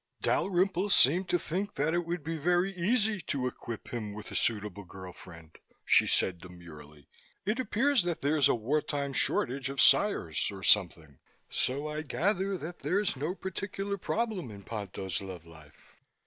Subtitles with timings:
[0.23, 4.35] "Dalrymple seemed to think that it would be very easy to equip him with a
[4.35, 7.07] suitable girl friend," she said demurely.
[7.45, 11.19] "It appears that there's a war time shortage of sires or something,
[11.51, 15.97] so I gather that there's no particular problem in Ponto's love life.